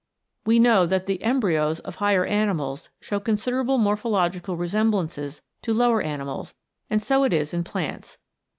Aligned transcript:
We 0.47 0.57
know 0.57 0.87
that 0.87 1.05
the 1.05 1.21
embryos 1.21 1.79
of 1.81 1.97
higher 1.97 2.25
animals 2.25 2.89
show 3.01 3.19
considerable 3.19 3.77
morphological 3.77 4.57
re 4.57 4.67
semblances 4.67 5.41
to 5.61 5.75
lower 5.75 6.01
animals, 6.01 6.55
and 6.89 7.03
so 7.03 7.23
it 7.23 7.31
is 7.33 7.53
in 7.53 7.63
plants. 7.63 8.17